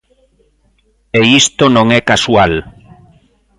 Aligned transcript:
E 1.19 1.21
isto 1.41 1.63
non 1.75 1.87
é 1.97 1.99
casual. 2.09 2.53